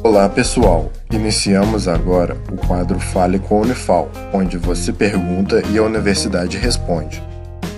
[0.00, 5.82] Olá pessoal, iniciamos agora o quadro Fale com a Unifal, onde você pergunta e a
[5.82, 7.20] universidade responde.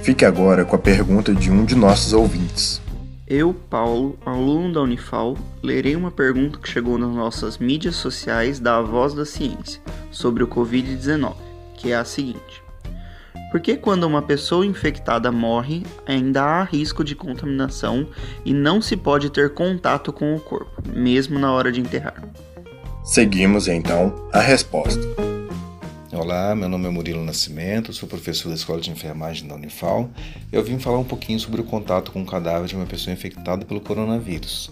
[0.02, 2.80] Fique agora com a pergunta de um de nossos ouvintes.
[3.26, 8.82] Eu, Paulo, aluno da Unifal, lerei uma pergunta que chegou nas nossas mídias sociais da
[8.82, 9.80] Voz da Ciência
[10.10, 11.32] sobre o Covid-19,
[11.74, 12.62] que é a seguinte:
[13.50, 18.08] Por que quando uma pessoa infectada morre, ainda há risco de contaminação
[18.44, 22.22] e não se pode ter contato com o corpo, mesmo na hora de enterrar?
[23.02, 25.00] Seguimos então a resposta.
[26.12, 30.10] Olá, meu nome é Murilo Nascimento, sou professor da Escola de Enfermagem da Unifal.
[30.52, 33.64] Eu vim falar um pouquinho sobre o contato com o cadáver de uma pessoa infectada
[33.64, 34.70] pelo coronavírus.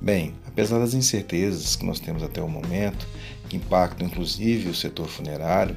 [0.00, 3.06] Bem, apesar das incertezas que nós temos até o momento,
[3.50, 5.76] que impactam inclusive o setor funerário,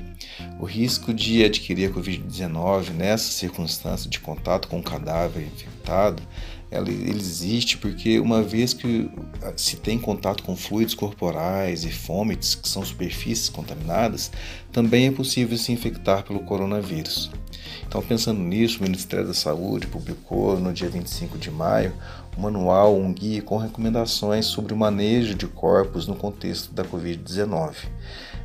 [0.59, 6.21] o risco de adquirir a Covid-19 nessa circunstância de contato com o cadáver infectado
[6.73, 9.07] ela, ele existe porque uma vez que
[9.55, 14.31] se tem contato com fluidos corporais e fômites, que são superfícies contaminadas,
[14.71, 17.29] também é possível se infectar pelo coronavírus.
[17.87, 21.93] Então, pensando nisso, o Ministério da Saúde publicou no dia 25 de maio
[22.37, 27.75] um manual, um guia com recomendações sobre o manejo de corpos no contexto da Covid-19.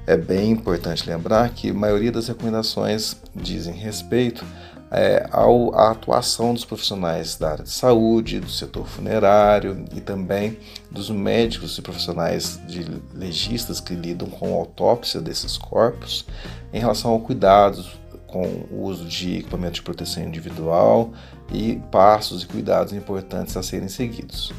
[0.07, 4.45] É bem importante lembrar que a maioria das recomendações dizem respeito
[4.91, 10.59] é, ao, à atuação dos profissionais da área de saúde, do setor funerário e também
[10.91, 16.25] dos médicos e profissionais de legistas que lidam com a autópsia desses corpos
[16.73, 17.85] em relação ao cuidado
[18.29, 21.11] com o uso de equipamento de proteção individual
[21.53, 24.53] e passos e cuidados importantes a serem seguidos.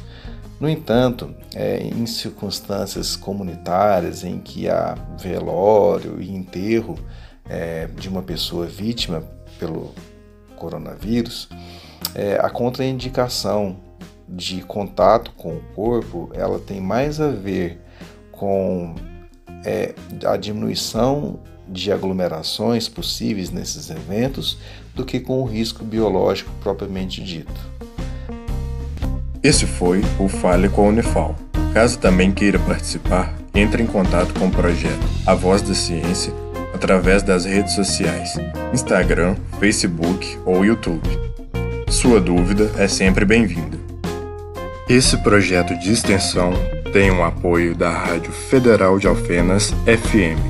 [0.60, 6.98] No entanto, é, em circunstâncias comunitárias em que há velório e enterro
[7.48, 9.24] é, de uma pessoa vítima
[9.58, 9.94] pelo
[10.56, 11.48] coronavírus,
[12.14, 13.78] é, a contraindicação
[14.28, 17.80] de contato com o corpo, ela tem mais a ver
[18.30, 18.94] com
[19.64, 19.94] é,
[20.26, 24.58] a diminuição de aglomerações possíveis nesses eventos
[24.94, 27.70] do que com o risco biológico propriamente dito.
[29.42, 31.34] Esse foi o Fale com a Unifal.
[31.72, 36.32] Caso também queira participar, entre em contato com o projeto A Voz da Ciência
[36.74, 38.34] através das redes sociais,
[38.72, 41.08] Instagram, Facebook ou YouTube.
[41.88, 43.78] Sua dúvida é sempre bem-vinda.
[44.88, 46.52] Esse projeto de extensão
[46.92, 50.49] tem o um apoio da Rádio Federal de Alfenas FM